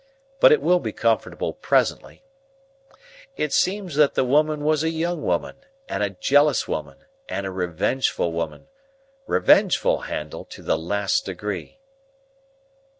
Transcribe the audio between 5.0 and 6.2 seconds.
woman, and a